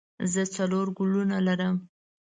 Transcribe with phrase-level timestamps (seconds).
[0.31, 1.75] زه څلور ګلونه لرم.